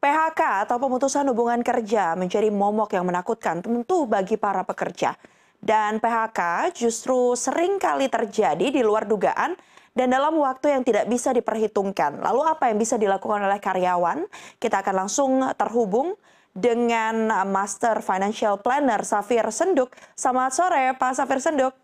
[0.00, 5.12] PHK atau pemutusan hubungan kerja menjadi momok yang menakutkan tentu bagi para pekerja.
[5.60, 9.52] Dan PHK justru sering kali terjadi di luar dugaan
[9.92, 12.16] dan dalam waktu yang tidak bisa diperhitungkan.
[12.16, 14.24] Lalu apa yang bisa dilakukan oleh karyawan?
[14.56, 16.16] Kita akan langsung terhubung
[16.56, 19.92] dengan Master Financial Planner Safir Senduk.
[20.16, 21.76] Selamat sore Pak Safir Senduk.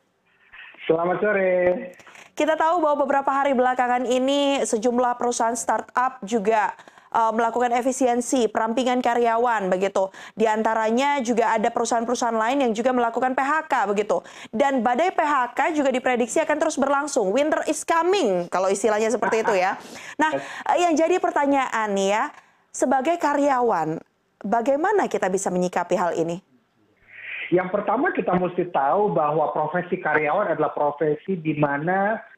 [0.89, 1.53] Selamat sore.
[2.33, 6.73] Kita tahu bahwa beberapa hari belakangan ini sejumlah perusahaan startup juga
[7.17, 10.13] uh, melakukan efisiensi perampingan karyawan begitu.
[10.37, 14.21] Di antaranya juga ada perusahaan-perusahaan lain yang juga melakukan PHK begitu.
[14.53, 17.33] Dan badai PHK juga diprediksi akan terus berlangsung.
[17.33, 19.81] Winter is coming kalau istilahnya seperti itu ya.
[20.21, 20.37] Nah,
[20.69, 22.25] uh, yang jadi pertanyaan nih ya,
[22.69, 23.97] sebagai karyawan,
[24.45, 26.45] bagaimana kita bisa menyikapi hal ini?
[27.47, 32.36] Yang pertama kita mesti tahu bahwa profesi karyawan adalah profesi di mana Eh,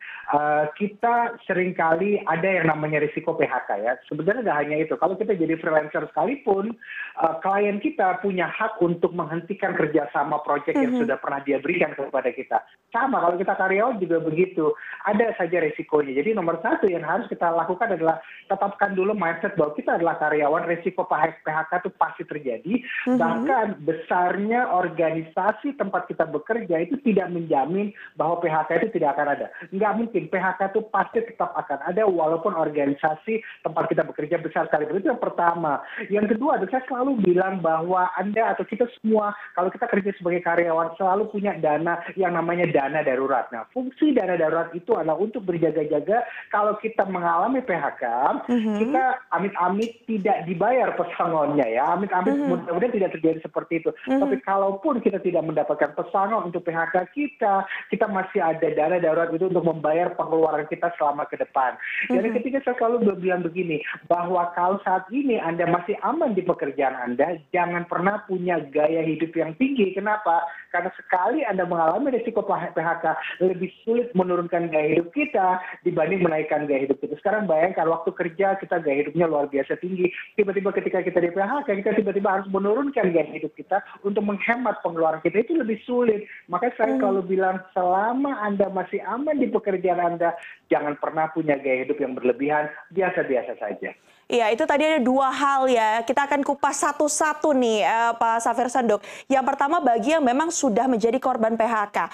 [0.76, 3.96] kita sering kali ada yang namanya risiko PHK ya.
[4.12, 4.94] Sebenarnya nggak hanya itu.
[5.00, 6.76] Kalau kita jadi freelancer sekalipun,
[7.16, 11.02] uh, klien kita punya hak untuk menghentikan kerjasama proyek yang mm -hmm.
[11.08, 12.60] sudah pernah dia berikan kepada kita.
[12.92, 14.76] Sama kalau kita karyawan juga begitu.
[15.08, 16.12] Ada saja risikonya.
[16.20, 18.20] Jadi nomor satu yang harus kita lakukan adalah
[18.52, 20.68] tetapkan dulu mindset bahwa kita adalah karyawan.
[20.68, 22.74] Risiko PHK itu pasti terjadi.
[22.76, 23.16] Mm -hmm.
[23.16, 29.46] Bahkan besarnya organisasi tempat kita bekerja itu tidak menjamin bahwa PHK itu tidak akan ada.
[29.72, 34.66] Nggak mungkin mungkin PHK itu pasti tetap akan ada walaupun organisasi tempat kita bekerja besar
[34.66, 34.90] sekali.
[34.90, 35.78] Itu yang pertama.
[36.10, 40.98] Yang kedua, saya selalu bilang bahwa Anda atau kita semua kalau kita kerja sebagai karyawan
[40.98, 43.46] selalu punya dana yang namanya dana darurat.
[43.54, 48.04] Nah, fungsi dana darurat itu adalah untuk berjaga-jaga kalau kita mengalami PHK,
[48.50, 48.76] mm-hmm.
[48.82, 51.94] kita amit-amit tidak dibayar pesangonnya ya.
[51.94, 52.50] Amit-amit mm-hmm.
[52.50, 53.94] mudah-mudahan tidak terjadi seperti itu.
[53.94, 54.18] Mm-hmm.
[54.18, 59.46] Tapi kalaupun kita tidak mendapatkan pesangon untuk PHK kita, kita masih ada dana darurat itu
[59.46, 61.74] untuk membayar pengeluaran kita selama ke depan.
[62.08, 66.96] Jadi ketika saya selalu bilang begini, bahwa kalau saat ini Anda masih aman di pekerjaan
[66.96, 69.92] Anda, jangan pernah punya gaya hidup yang tinggi.
[69.92, 70.44] Kenapa?
[70.70, 73.04] Karena sekali Anda mengalami risiko PHK,
[73.42, 77.16] lebih sulit menurunkan gaya hidup kita dibanding menaikkan gaya hidup kita.
[77.20, 80.12] Sekarang bayangkan waktu kerja kita gaya hidupnya luar biasa tinggi.
[80.36, 85.20] Tiba-tiba ketika kita di PHK, kita tiba-tiba harus menurunkan gaya hidup kita untuk menghemat pengeluaran
[85.24, 85.42] kita.
[85.42, 86.28] Itu lebih sulit.
[86.46, 87.00] Maka saya mm.
[87.00, 90.38] selalu bilang, selama Anda masih aman di pekerjaan anda
[90.70, 93.90] jangan pernah punya gaya hidup yang berlebihan, biasa-biasa saja.
[94.28, 96.04] Iya, itu tadi ada dua hal ya.
[96.04, 99.00] Kita akan kupas satu-satu nih, uh, Pak Safir Sandok.
[99.24, 102.12] Yang pertama bagi yang memang sudah menjadi korban PHK.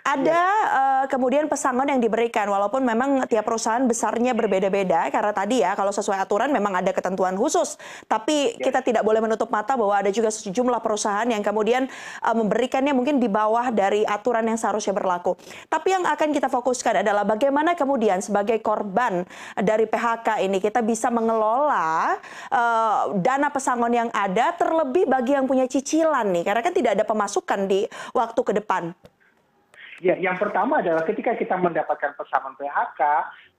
[0.00, 5.76] Ada uh, kemudian pesangon yang diberikan walaupun memang tiap perusahaan besarnya berbeda-beda karena tadi ya
[5.76, 7.76] kalau sesuai aturan memang ada ketentuan khusus.
[8.08, 8.70] Tapi ya.
[8.70, 11.84] kita tidak boleh menutup mata bahwa ada juga sejumlah perusahaan yang kemudian
[12.24, 15.36] uh, memberikannya mungkin di bawah dari aturan yang seharusnya berlaku.
[15.68, 19.28] Tapi yang akan kita fokuskan adalah bagaimana kemudian sebagai korban
[19.60, 22.16] dari PHK ini kita bisa mengelola
[22.48, 27.04] uh, dana pesangon yang ada terlebih bagi yang punya cicilan nih karena kan tidak ada
[27.04, 27.84] pemasukan di
[28.16, 28.96] waktu ke depan.
[30.00, 33.00] Ya, yang pertama adalah ketika kita mendapatkan pesangon PHK,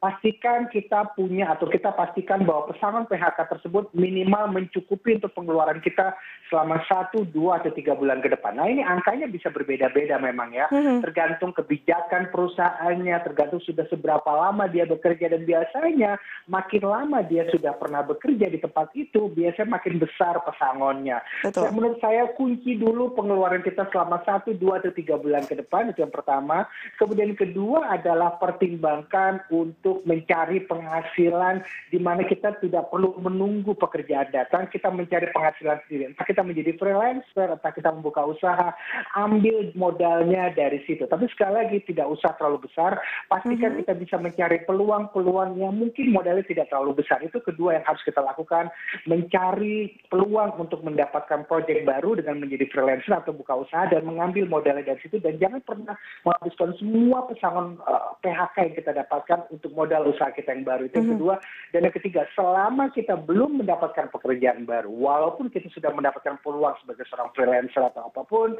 [0.01, 6.17] pastikan kita punya atau kita pastikan bahwa pesangon PHK tersebut minimal mencukupi untuk pengeluaran kita
[6.49, 8.57] selama satu, dua, atau tiga bulan ke depan.
[8.57, 11.05] Nah ini angkanya bisa berbeda-beda memang ya, mm-hmm.
[11.05, 16.17] tergantung kebijakan perusahaannya, tergantung sudah seberapa lama dia bekerja dan biasanya
[16.49, 21.21] makin lama dia sudah pernah bekerja di tempat itu, biasanya makin besar pesangonnya.
[21.45, 21.69] Betul.
[21.71, 26.01] menurut saya kunci dulu pengeluaran kita selama satu, dua, atau tiga bulan ke depan itu
[26.01, 26.65] yang pertama.
[26.97, 31.59] Kemudian kedua adalah pertimbangkan untuk mencari penghasilan
[31.91, 36.15] di mana kita tidak perlu menunggu pekerjaan datang, kita mencari penghasilan sendiri.
[36.15, 38.71] Entah kita menjadi freelancer, entah kita membuka usaha,
[39.19, 41.03] ambil modalnya dari situ.
[41.03, 42.95] Tapi sekali lagi tidak usah terlalu besar,
[43.27, 43.79] pastikan mm -hmm.
[43.83, 47.19] kita bisa mencari peluang-peluang yang mungkin modalnya tidak terlalu besar.
[47.19, 48.71] Itu kedua yang harus kita lakukan,
[49.03, 54.93] mencari peluang untuk mendapatkan proyek baru dengan menjadi freelancer atau buka usaha dan mengambil modalnya
[54.93, 59.71] dari situ dan jangan pernah menghabiskan semua pesangon uh, eh, PHK yang kita dapatkan untuk
[59.81, 60.85] modal usaha kita yang baru.
[60.85, 61.17] Itu yang -hmm.
[61.17, 61.35] kedua.
[61.73, 67.09] Dan yang ketiga, selama kita belum mendapatkan pekerjaan baru, walaupun kita sudah mendapatkan peluang sebagai
[67.09, 68.53] seorang freelancer atau apa pun,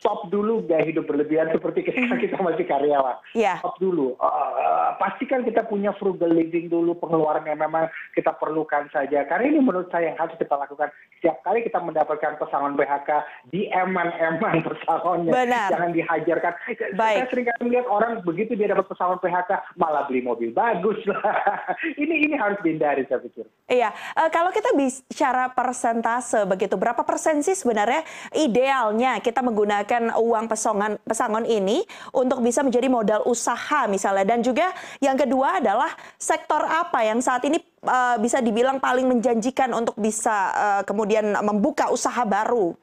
[0.00, 2.20] stop dulu gaya hidup berlebihan seperti kita, mhm.
[2.24, 3.16] kita masih karyawan.
[3.36, 3.60] Yeah.
[3.60, 4.16] Stop dulu.
[4.16, 9.26] Uh, uh, pastikan kita punya frugal living dulu, pengeluaran yang memang kita perlukan saja.
[9.28, 10.88] Karena ini menurut saya yang harus kita lakukan.
[11.20, 13.10] Setiap kali kita mendapatkan pesangon PHK,
[13.50, 15.32] di eman-eman pesangonnya.
[15.34, 15.68] Benar.
[15.74, 16.54] Jangan dihajarkan
[16.94, 17.26] Baik.
[17.26, 21.20] Saya sering melihat orang begitu dia dapat pesangon PHK malah beli mobil bagus lah.
[22.02, 23.44] ini ini harus dihindari saya pikir.
[23.66, 30.46] Iya, uh, kalau kita bicara persentase begitu, berapa persen sih sebenarnya idealnya kita menggunakan uang
[30.46, 31.82] pesangon pesangon ini
[32.14, 34.70] untuk bisa menjadi modal usaha misalnya dan juga
[35.02, 40.54] yang kedua adalah sektor apa yang saat ini uh, bisa dibilang paling menjanjikan untuk bisa
[40.54, 42.78] uh, kemudian membuka usaha baru?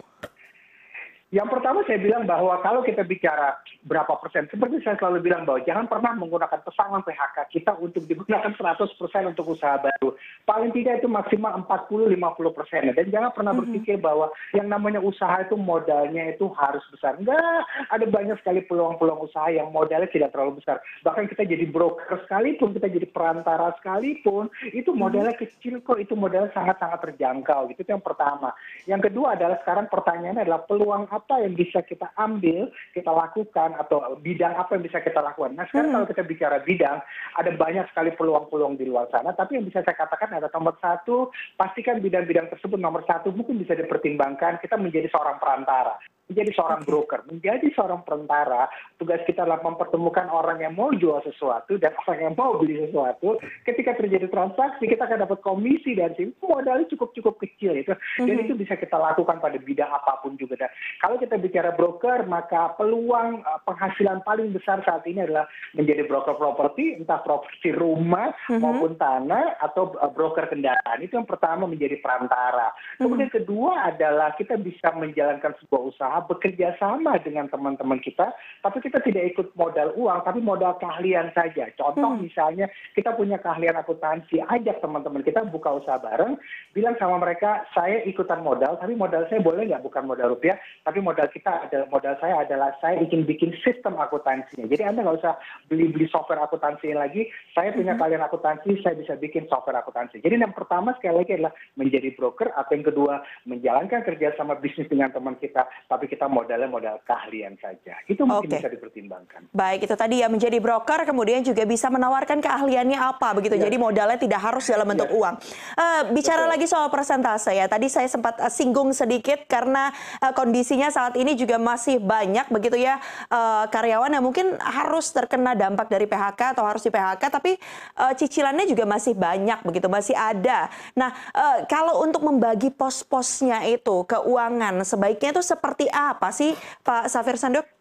[1.32, 5.66] Yang pertama saya bilang bahwa kalau kita bicara berapa persen, seperti saya selalu bilang bahwa
[5.66, 10.14] jangan pernah menggunakan pesangon PHK kita untuk digunakan 100 persen untuk usaha baru.
[10.46, 12.82] Paling tidak itu maksimal 40-50 persen.
[12.94, 13.74] Dan jangan pernah mm-hmm.
[13.74, 17.18] berpikir bahwa yang namanya usaha itu modalnya itu harus besar.
[17.18, 20.78] Enggak, ada banyak sekali peluang-peluang usaha yang modalnya tidak terlalu besar.
[21.02, 25.58] Bahkan kita jadi broker sekalipun, kita jadi perantara sekalipun, itu modalnya mm-hmm.
[25.58, 27.74] kecil kok, itu modalnya sangat-sangat terjangkau.
[27.74, 27.82] Gitu.
[27.82, 28.54] Itu yang pertama.
[28.86, 34.16] Yang kedua adalah sekarang pertanyaannya adalah peluang apa yang bisa kita ambil, kita lakukan, atau
[34.20, 35.56] bidang apa yang bisa kita lakukan.
[35.56, 35.98] Nah sekarang hmm.
[36.00, 36.98] kalau kita bicara bidang,
[37.38, 41.32] ada banyak sekali peluang-peluang di luar sana, tapi yang bisa saya katakan adalah nomor satu,
[41.56, 45.98] pastikan bidang-bidang tersebut nomor satu mungkin bisa dipertimbangkan kita menjadi seorang perantara
[46.32, 51.76] menjadi seorang broker, menjadi seorang perantara, tugas kita adalah mempertemukan orang yang mau jual sesuatu
[51.76, 53.36] dan orang yang mau beli sesuatu.
[53.68, 56.32] Ketika terjadi transaksi, kita akan dapat komisi dari sini.
[56.40, 57.92] Modalnya cukup-cukup kecil itu.
[58.24, 58.44] Dan mhm.
[58.48, 60.56] itu bisa kita lakukan pada bidang apa pun juga.
[60.56, 60.72] Dan
[61.04, 66.40] kalau kita bicara broker, maka peluang uh, penghasilan paling besar saat ini adalah menjadi broker
[66.40, 68.64] properti, entah properti rumah mhm.
[68.64, 71.04] maupun tanah atau uh, broker kendaraan.
[71.04, 72.72] Itu yang pertama menjadi perantara.
[72.96, 73.38] Kemudian mhm.
[73.42, 79.34] kedua adalah kita bisa menjalankan sebuah usaha bekerja sama dengan teman-teman kita, tapi kita tidak
[79.34, 81.70] ikut modal uang, tapi modal keahlian saja.
[81.80, 82.28] Contoh hmm.
[82.28, 86.36] misalnya kita punya keahlian akuntansi, ajak teman-teman kita buka usaha bareng,
[86.76, 91.00] bilang sama mereka, saya ikutan modal, tapi modal saya boleh nggak bukan modal rupiah, tapi
[91.00, 94.68] modal kita adalah modal saya adalah saya ingin bikin sistem akuntansinya.
[94.68, 95.40] Jadi Anda nggak usah
[95.72, 98.00] beli-beli software akuntansi lagi, saya punya hmm.
[98.04, 100.20] keahlian akuntansi, saya bisa bikin software akuntansi.
[100.20, 103.14] Jadi yang pertama sekali lagi adalah menjadi broker, atau yang kedua
[103.48, 107.96] menjalankan kerjasama bisnis dengan teman kita, tapi kita modalnya modal keahlian saja.
[108.04, 108.60] Itu mungkin okay.
[108.60, 109.48] bisa dipertimbangkan.
[109.56, 113.56] Baik, itu tadi ya menjadi broker, kemudian juga bisa menawarkan keahliannya apa begitu.
[113.56, 113.72] Ya.
[113.72, 115.16] Jadi modalnya tidak harus dalam bentuk ya.
[115.16, 115.36] uang.
[115.80, 116.52] Uh, bicara Betul.
[116.52, 117.72] lagi soal persentase ya.
[117.72, 122.76] Tadi saya sempat uh, singgung sedikit karena uh, kondisinya saat ini juga masih banyak begitu
[122.76, 123.00] ya
[123.32, 127.56] uh, karyawan yang mungkin harus terkena dampak dari PHK atau harus di PHK, tapi
[128.02, 130.68] uh, cicilannya juga masih banyak begitu, masih ada.
[130.98, 137.36] Nah, uh, kalau untuk membagi pos-posnya itu keuangan sebaiknya itu seperti apa sih Pak Safir
[137.38, 137.81] Sanduk?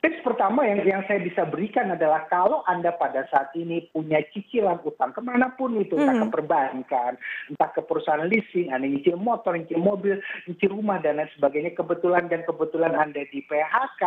[0.00, 4.80] Tips pertama yang, yang saya bisa berikan adalah kalau Anda pada saat ini punya cicilan
[4.80, 7.20] utang ke mana pun itu, entah ke perbankan,
[7.52, 10.16] entah ke perusahaan leasing, Anda nyicil motor, nyicil mobil,
[10.48, 14.02] nyicil rumah, dan lain sebagainya, kebetulan dan kebetulan Anda di PHK,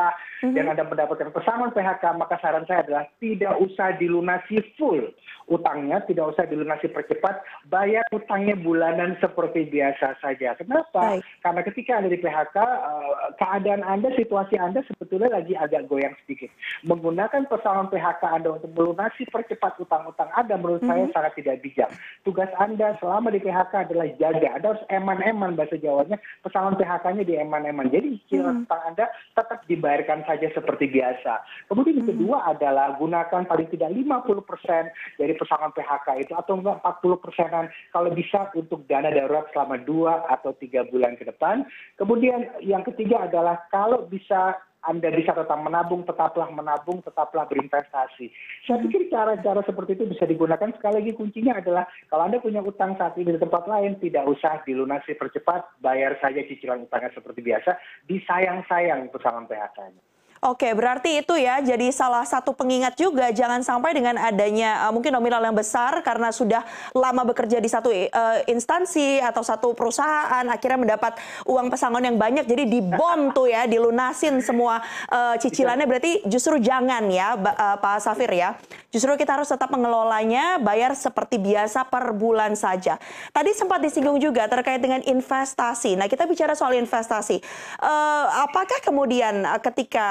[0.50, 0.54] hmm.
[0.58, 5.14] dan Anda mendapatkan pesangon PHK, maka saran saya adalah tidak usah dilunasi full
[5.46, 10.58] utangnya, tidak usah dilunasi percepat, bayar utangnya bulanan seperti biasa saja.
[10.58, 11.20] Kenapa?
[11.20, 11.22] Baik.
[11.46, 16.50] Karena ketika Anda di PHK, eh, keadaan Anda, situasi Anda sebetulnya lagi agak goyang sedikit.
[16.88, 21.10] Menggunakan pesangon PHK Anda untuk melunasi percepat utang-utang Anda menurut mm -hmm.
[21.10, 21.90] saya sangat tidak bijak.
[22.24, 24.50] Tugas Anda selama di PHK adalah jaga.
[24.60, 27.90] Anda harus eman-eman bahasa Jawanya, pesangon PHK-nya di eman-eman.
[27.92, 28.66] Jadi cicilan mm -hmm.
[28.70, 31.34] utang Anda tetap dibayarkan saja seperti biasa.
[31.68, 32.54] Kemudian yang kedua mm -hmm.
[32.56, 38.50] adalah gunakan paling tidak 50% dari pesangon PHK itu atau enggak 40 persenan kalau bisa
[38.54, 41.66] untuk dana darurat selama dua atau tiga bulan ke depan.
[42.00, 48.28] Kemudian yang ketiga adalah kalau bisa anda bisa tetap menabung, tetaplah menabung, tetaplah berinvestasi.
[48.68, 50.76] Saya pikir cara-cara seperti itu bisa digunakan.
[50.76, 54.60] Sekali lagi kuncinya adalah kalau Anda punya utang saat ini di tempat lain, tidak usah
[54.68, 57.80] dilunasi percepat, bayar saja cicilan utangnya seperti biasa,
[58.12, 60.13] disayang-sayang pesangon PHK-nya.
[60.44, 65.16] Oke, berarti itu ya jadi salah satu pengingat juga jangan sampai dengan adanya uh, mungkin
[65.16, 70.84] nominal yang besar karena sudah lama bekerja di satu uh, instansi atau satu perusahaan akhirnya
[70.84, 71.16] mendapat
[71.48, 77.08] uang pesangon yang banyak jadi dibom tuh ya, dilunasin semua uh, cicilannya berarti justru jangan
[77.08, 78.60] ya uh, Pak Safir ya.
[78.94, 83.02] Justru kita harus tetap mengelolanya, bayar seperti biasa per bulan saja.
[83.34, 85.98] Tadi sempat disinggung juga terkait dengan investasi.
[85.98, 87.42] Nah, kita bicara soal investasi.
[87.82, 90.06] Uh, apakah kemudian uh, ketika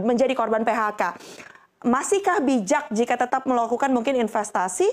[0.00, 1.02] menjadi korban PHK.
[1.84, 4.88] Masihkah bijak jika tetap melakukan mungkin investasi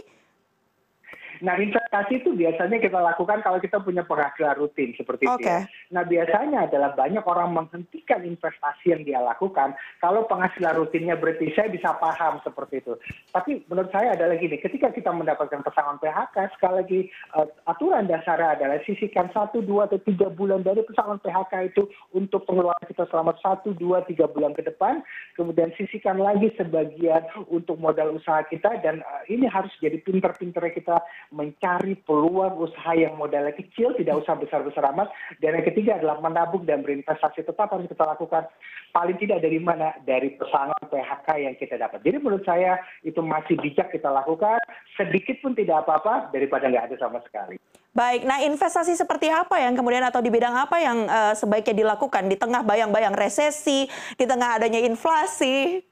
[1.41, 1.80] Nah, investasi
[2.11, 5.35] itu biasanya kita lakukan kalau kita punya penghasilan rutin seperti okay.
[5.35, 5.43] itu.
[5.43, 5.59] Ya.
[5.91, 11.67] Nah, biasanya adalah banyak orang menghentikan investasi yang dia lakukan kalau penghasilan rutinnya berarti saya
[11.67, 12.95] bisa paham seperti itu.
[13.35, 16.99] Tapi menurut saya adalah gini, ketika kita mendapatkan pesangon PHK, sekali lagi
[17.35, 22.47] uh, aturan dasarnya adalah sisihkan satu, dua, atau tiga bulan dari pesangon PHK itu untuk
[22.47, 25.03] pengeluaran kita selama satu, dua, tiga bulan ke depan.
[25.35, 30.97] Kemudian sisihkan lagi sebagian untuk modal usaha kita dan uh, ini harus jadi pinter-pinternya kita
[31.35, 35.09] mencari cari peluang usaha yang modalnya kecil, tidak usah besar-besar amat.
[35.41, 38.45] Dan yang ketiga adalah menabung dan berinvestasi tetap harus kita lakukan.
[38.93, 39.97] Paling tidak dari mana?
[40.05, 42.05] Dari pesangon PHK yang kita dapat.
[42.05, 44.61] Jadi menurut saya itu masih bijak kita lakukan.
[44.93, 47.57] Sedikit pun tidak apa-apa daripada nggak ada sama sekali.
[47.91, 52.29] Baik, nah investasi seperti apa yang kemudian atau di bidang apa yang uh, sebaiknya dilakukan
[52.29, 55.90] di tengah bayang-bayang resesi, di tengah adanya inflasi?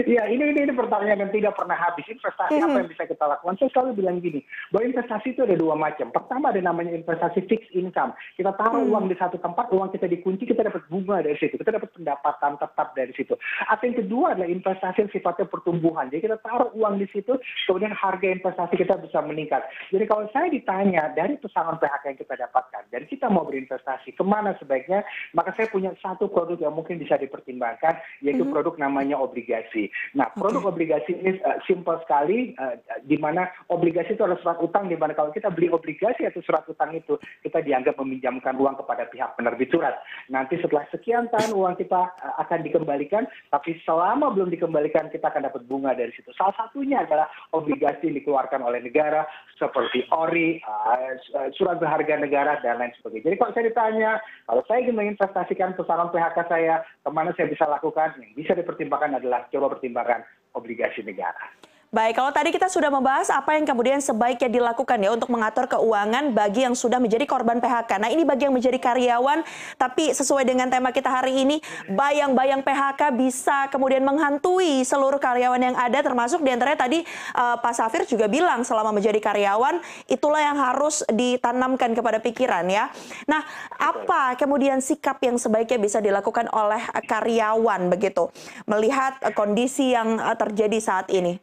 [0.00, 2.08] Iya, ini, ini ini pertanyaan yang tidak pernah habis.
[2.08, 3.60] Investasi apa yang bisa kita lakukan?
[3.60, 4.40] Saya selalu bilang gini,
[4.72, 6.08] bahwa investasi itu ada dua macam.
[6.08, 8.16] Pertama ada namanya investasi fixed income.
[8.40, 8.92] Kita taruh hmm.
[8.92, 11.60] uang di satu tempat, uang kita dikunci, kita dapat bunga dari situ.
[11.60, 13.34] Kita dapat pendapatan tetap dari situ.
[13.68, 16.08] Atau yang kedua adalah investasi yang sifatnya pertumbuhan.
[16.08, 17.36] Jadi kita taruh uang di situ,
[17.68, 19.60] kemudian harga investasi kita bisa meningkat.
[19.92, 24.24] Jadi kalau saya ditanya dari pesangon PHK yang kita dapatkan, dan kita mau berinvestasi, ke
[24.24, 25.04] mana sebaiknya?
[25.36, 28.52] Maka saya punya satu produk yang mungkin bisa dipertimbangkan, yaitu hmm.
[28.52, 30.14] produk namanya obligasi obligasi.
[30.14, 30.72] Nah, produk okay.
[30.72, 35.16] obligasi ini uh, simple sekali, uh, di mana obligasi itu adalah surat utang, di mana
[35.16, 39.70] kalau kita beli obligasi atau surat utang itu, kita dianggap meminjamkan uang kepada pihak penerbit
[39.72, 39.98] surat.
[40.28, 45.48] Nanti setelah sekian tahun uang kita uh, akan dikembalikan, tapi selama belum dikembalikan kita akan
[45.48, 46.30] dapat bunga dari situ.
[46.36, 52.78] Salah satunya adalah obligasi yang dikeluarkan oleh negara seperti ORI, uh, surat berharga negara, dan
[52.78, 53.32] lain sebagainya.
[53.32, 54.10] Jadi kalau saya ditanya,
[54.44, 58.14] kalau saya ingin menginvestasikan pesangon PHK saya, ke mana saya bisa lakukan?
[58.18, 60.20] Yang bisa dipertimbangkan adalah coba pertimbangan
[60.52, 61.40] obligasi negara.
[61.92, 66.32] Baik, kalau tadi kita sudah membahas apa yang kemudian sebaiknya dilakukan ya untuk mengatur keuangan
[66.32, 68.00] bagi yang sudah menjadi korban PHK.
[68.00, 69.44] Nah ini bagi yang menjadi karyawan,
[69.76, 71.60] tapi sesuai dengan tema kita hari ini,
[71.92, 77.04] bayang-bayang PHK bisa kemudian menghantui seluruh karyawan yang ada, termasuk di antaranya tadi
[77.36, 82.88] uh, Pak Safir juga bilang selama menjadi karyawan, itulah yang harus ditanamkan kepada pikiran ya.
[83.28, 83.44] Nah,
[83.76, 88.32] apa kemudian sikap yang sebaiknya bisa dilakukan oleh karyawan begitu,
[88.64, 91.36] melihat kondisi yang uh, terjadi saat ini?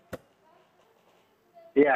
[1.78, 1.94] Iya,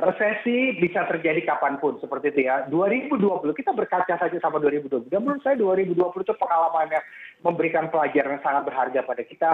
[0.00, 2.68] resesi bisa terjadi kapan pun seperti itu ya.
[2.68, 3.16] 2020
[3.56, 5.08] kita berkaca saja sama 2020.
[5.08, 7.04] Dan menurut saya 2020 itu pengalaman yang
[7.40, 9.50] memberikan pelajaran yang sangat berharga pada kita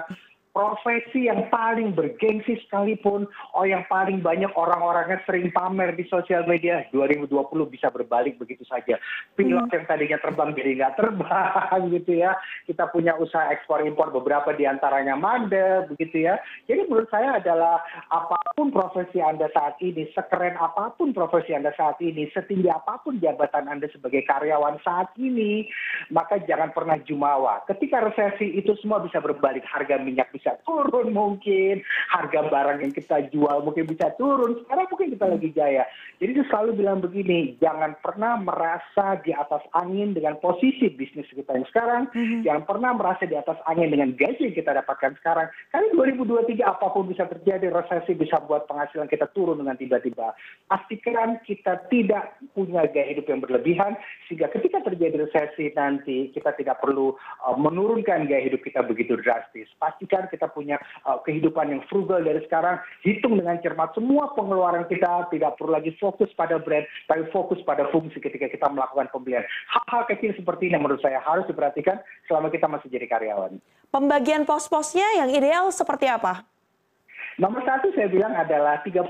[0.51, 6.87] profesi yang paling bergengsi sekalipun, oh yang paling banyak orang-orangnya sering pamer di sosial media,
[6.91, 7.31] 2020
[7.71, 8.99] bisa berbalik begitu saja.
[9.39, 9.75] Pilot hmm.
[9.75, 12.35] yang tadinya terbang jadi nggak terbang gitu ya.
[12.67, 16.41] Kita punya usaha ekspor impor beberapa di antaranya mandek begitu ya.
[16.67, 21.71] Jadi menurut saya adalah apa pun profesi Anda saat ini, sekeren apa pun profesi Anda
[21.79, 25.69] saat ini, setinggi apa pun jabatan Anda sebagai karyawan saat ini,
[26.11, 27.63] maka jangan pernah jumawa.
[27.69, 33.29] Ketika resesi itu semua bisa berbalik, harga minyak bisa turun mungkin, harga barang yang kita
[33.29, 35.85] jual mungkin bisa turun, sekarang mungkin kita lagi jaya.
[36.17, 41.53] Jadi itu selalu bilang begini, jangan pernah merasa di atas angin dengan posisi bisnis kita
[41.53, 42.41] yang sekarang, mm-hmm.
[42.49, 45.53] jangan pernah merasa di atas angin dengan gaji yang kita dapatkan sekarang.
[45.69, 50.33] Karena 2023 apa pun bisa terjadi, resesi bisa buat penghasilan kita turun dengan tiba-tiba.
[50.71, 53.99] Pastikan kita tidak punya gaya hidup yang berlebihan,
[54.31, 57.13] sehingga ketika terjadi resesi nanti kita tidak perlu
[57.45, 59.67] uh, menurunkan gaya hidup kita begitu drastis.
[59.77, 65.29] Pastikan kita punya uh, kehidupan yang frugal dari sekarang, hitung dengan cermat semua pengeluaran kita,
[65.35, 69.43] tidak perlu lagi fokus pada brand, tapi fokus pada fungsi ketika kita melakukan pembelian.
[69.75, 71.99] Hal-hal kecil seperti ini menurut saya harus diperhatikan
[72.31, 73.59] selama kita masih jadi karyawan.
[73.91, 76.47] Pembagian pos-posnya yang ideal seperti apa?
[77.41, 79.01] Nomor satu saya bilang adalah 30%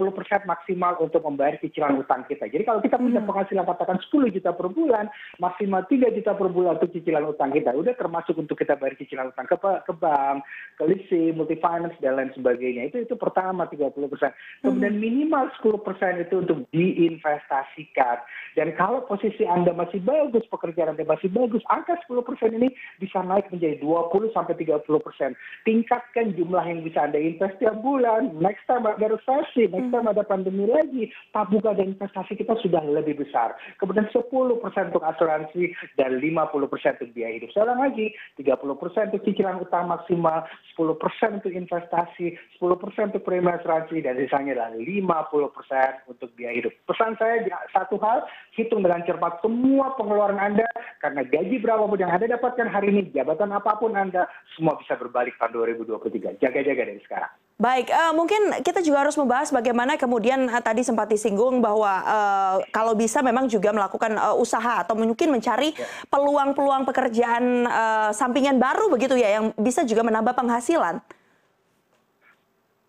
[0.46, 2.46] maksimal untuk membayar cicilan utang kita.
[2.46, 3.26] Jadi kalau kita punya hmm.
[3.26, 5.10] penghasilan katakan 10 juta per bulan,
[5.42, 7.74] maksimal 3 juta per bulan untuk cicilan utang kita.
[7.74, 10.46] Udah termasuk untuk kita bayar cicilan utang ke, ke bank,
[10.78, 12.94] ke leasing, multi-finance, dan lain sebagainya.
[12.94, 13.98] Itu itu pertama 30%.
[14.62, 15.02] Kemudian hmm.
[15.02, 18.22] minimal 10% itu untuk diinvestasikan.
[18.54, 22.22] Dan kalau posisi Anda masih bagus, pekerjaan Anda masih bagus, angka 10%
[22.54, 22.70] ini
[23.02, 24.86] bisa naik menjadi 20 sampai 30%.
[25.66, 30.22] Tingkatkan jumlah yang bisa Anda invest tiap bulan next time ada resesi, next time ada
[30.26, 33.56] pandemi lagi, tabungan dan investasi kita sudah lebih besar.
[33.80, 34.60] Kemudian 10%
[34.92, 37.50] untuk asuransi dan 50% untuk biaya hidup.
[37.56, 40.44] Saya lagi, 30% untuk cicilan utang maksimal,
[40.76, 46.72] 10% untuk investasi, 10% untuk premi asuransi, dan sisanya adalah 50% untuk biaya hidup.
[46.84, 50.68] Pesan saya satu hal, hitung dengan cermat semua pengeluaran Anda,
[51.00, 55.36] karena gaji berapapun yang Anda dapatkan hari ini, jabatan apa pun Anda, semua bisa berbalik
[55.38, 56.40] tahun 2023.
[56.42, 57.32] Jaga-jaga dari sekarang.
[57.60, 62.56] Baik, uh, mungkin kita juga harus membahas bagaimana kemudian uh, tadi sempat disinggung bahwa uh,
[62.72, 65.84] kalau bisa memang juga melakukan uh, usaha atau mungkin mencari ya.
[66.08, 71.04] peluang-peluang pekerjaan uh, sampingan baru begitu ya yang bisa juga menambah penghasilan.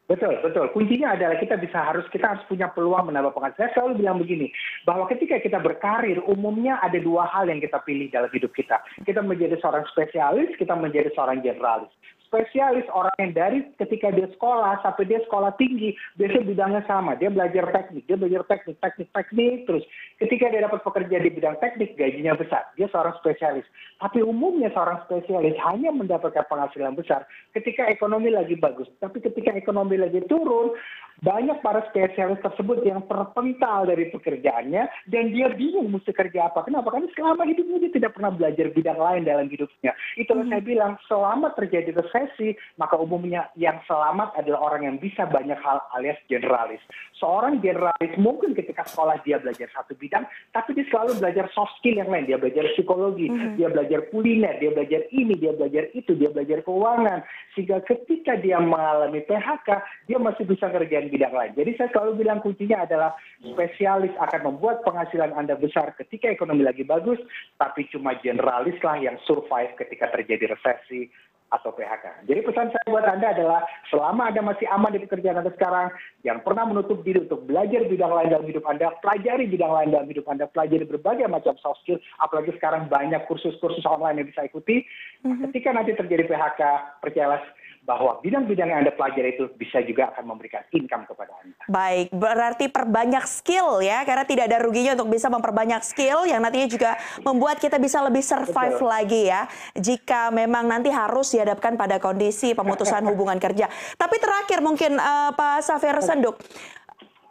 [0.07, 0.71] Betul, betul.
[0.71, 3.67] Kuncinya adalah kita bisa harus kita harus punya peluang menambah penghasilan.
[3.67, 4.55] Saya selalu bilang begini,
[4.87, 8.79] bahwa ketika kita berkarir, umumnya ada dua hal yang kita pilih dalam hidup kita.
[9.03, 11.91] Kita menjadi seorang spesialis, kita menjadi seorang generalis
[12.31, 17.19] spesialis orang yang dari ketika dia sekolah sampai dia sekolah tinggi biasanya bidangnya sama.
[17.19, 19.83] Dia belajar teknik dia belajar teknik teknik teknik terus
[20.21, 23.65] ketika dia dapat pekerja di bidang teknik gajinya besar dia seorang spesialis
[23.97, 27.25] tapi umumnya seorang spesialis hanya mendapatkan penghasilan besar
[27.57, 30.77] ketika ekonomi lagi bagus tapi ketika ekonomi lagi turun
[31.21, 36.65] banyak para spesialis tersebut yang terpental dari pekerjaannya dan dia bingung mesti kerja apa.
[36.65, 36.89] Kenapa?
[36.89, 39.93] Karena selama hidupnya dia tidak pernah belajar bidang lain dalam hidupnya.
[40.17, 40.51] Itulah hmm.
[40.57, 45.85] saya bilang, selama terjadi resesi, maka umumnya yang selamat adalah orang yang bisa banyak hal
[45.93, 46.81] alias generalis.
[47.21, 50.10] Seorang generalis mungkin ketika sekolah dia belajar satu bidang,
[50.51, 52.27] tapi dia selalu belajar soft skill yang lain.
[52.27, 53.55] Dia belajar psikologi, hmm.
[53.55, 57.23] dia belajar kuliner, dia belajar ini, dia belajar itu, dia belajar keuangan.
[57.55, 59.69] Sehingga ketika dia mengalami PHK,
[60.11, 61.55] dia masih bisa kerjaan bidang lain.
[61.55, 66.83] Jadi saya selalu bilang kuncinya adalah spesialis akan membuat penghasilan Anda besar ketika ekonomi lagi
[66.83, 67.17] bagus,
[67.55, 71.07] tapi cuma generalis lah yang survive ketika terjadi resesi
[71.51, 72.25] atau PHK.
[72.31, 75.91] Jadi pesan saya buat Anda adalah selama Anda masih aman di pekerjaan Anda sekarang,
[76.23, 80.07] yang pernah menutup diri untuk belajar bidang lain dalam hidup Anda, pelajari bidang lain dalam
[80.07, 84.87] hidup Anda, pelajari berbagai macam soft skill, apalagi sekarang banyak kursus-kursus online yang bisa ikuti.
[85.27, 85.39] Mm -hmm.
[85.51, 86.61] Ketika nanti terjadi PHK,
[87.03, 87.43] percayalah
[87.81, 91.57] bahwa bidang-bidang yang Anda pelajari itu bisa juga akan memberikan income kepada Anda.
[91.65, 96.69] Baik, berarti perbanyak skill ya, karena tidak ada ruginya untuk bisa memperbanyak skill yang nantinya
[96.69, 96.91] juga
[97.25, 98.85] membuat kita bisa lebih survive Betul.
[98.85, 103.65] lagi ya, jika memang nanti harus dihadapkan pada kondisi pemutusan hubungan kerja.
[103.97, 106.37] Tapi terakhir mungkin uh, Pak Safir Senduk,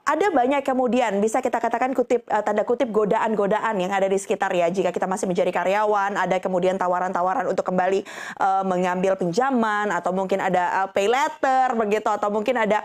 [0.04, 4.50] ada banyak kemudian bisa kita katakan kutip uh, tanda kutip godaan-godaan yang ada di sekitar
[4.52, 8.02] ya jika kita masih menjadi karyawan ada kemudian tawaran-tawaran untuk kembali
[8.40, 12.83] uh, mengambil pinjaman atau mungkin ada uh, pay letter begitu atau mungkin ada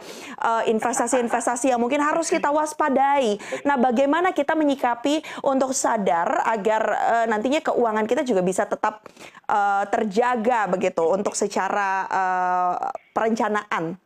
[0.67, 3.39] investasi-investasi uh, yang mungkin harus kita waspadai.
[3.65, 9.01] Nah, bagaimana kita menyikapi untuk sadar agar uh, nantinya keuangan kita juga bisa tetap
[9.49, 12.73] uh, terjaga begitu untuk secara uh,
[13.15, 13.97] perencanaan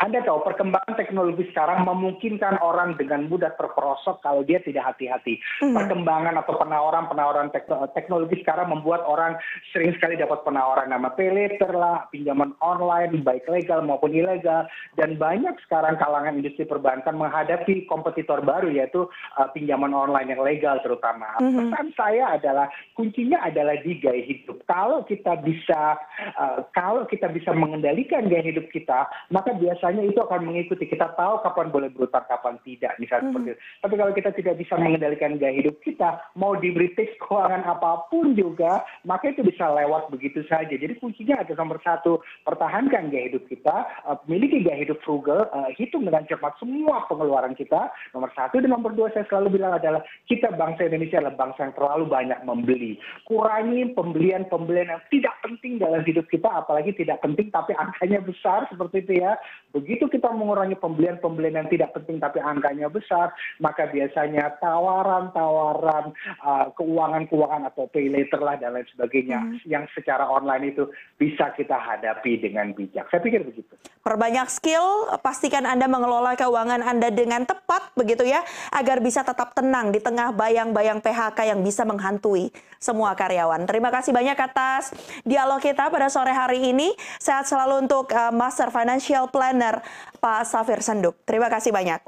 [0.00, 5.36] anda tahu perkembangan teknologi sekarang memungkinkan orang dengan mudah terperosok kalau dia tidak hati-hati.
[5.60, 5.76] Mm.
[5.76, 7.52] Perkembangan atau penawaran-penawaran
[7.92, 9.36] teknologi sekarang membuat orang
[9.76, 14.64] sering sekali dapat penawaran nama pay later lah, pinjaman online baik legal maupun ilegal
[14.96, 19.04] dan banyak sekarang kalangan industri perbankan menghadapi kompetitor baru yaitu
[19.36, 21.36] uh, pinjaman online yang legal terutama.
[21.44, 21.76] Mm-hmm.
[21.76, 24.64] Pesan saya adalah kuncinya adalah di gaya hidup.
[24.64, 26.00] Kalau kita bisa
[26.40, 30.86] uh, kalau kita bisa mengendalikan gaya hidup kita, maka biasanya biasanya itu akan mengikuti.
[30.86, 33.42] Kita tahu kapan boleh berutang, kapan tidak, misalnya mm -hmm.
[33.42, 33.60] seperti itu.
[33.82, 38.38] Tapi kalau kita tidak bisa mengendalikan gaya hidup kita, mau diberi tips keuangan apa pun
[38.38, 40.70] juga, maka itu bisa lewat begitu saja.
[40.70, 43.76] Jadi kuncinya ada nomor satu, pertahankan gaya hidup kita,
[44.06, 47.90] uh, miliki gaya hidup frugal, uh, hitung dengan cepat semua pengeluaran kita.
[48.14, 51.74] Nomor satu dan nomor dua saya selalu bilang adalah kita bangsa Indonesia adalah bangsa yang
[51.74, 52.94] terlalu banyak membeli.
[53.26, 59.02] Kurangi pembelian-pembelian yang tidak penting dalam hidup kita, apalagi tidak penting tapi angkanya besar seperti
[59.02, 59.34] itu ya
[59.80, 66.12] begitu kita mengurangi pembelian-pembelian yang tidak penting tapi angkanya besar, maka biasanya tawaran-tawaran
[66.44, 69.64] uh, keuangan-keuangan atau pay later lah dan lain sebagainya hmm.
[69.64, 70.84] yang secara online itu
[71.16, 73.08] bisa kita hadapi dengan bijak.
[73.08, 73.72] Saya pikir begitu.
[74.00, 79.92] Perbanyak skill, pastikan Anda mengelola keuangan Anda dengan tepat begitu ya, agar bisa tetap tenang
[79.92, 83.68] di tengah bayang-bayang PHK yang bisa menghantui semua karyawan.
[83.68, 84.96] Terima kasih banyak atas
[85.28, 86.96] dialog kita pada sore hari ini.
[87.20, 89.69] Sehat selalu untuk uh, Master Financial Planner
[90.18, 91.22] Pak Safir Senduk.
[91.22, 92.02] Terima kasih banyak.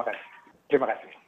[0.66, 1.21] Terima kasih.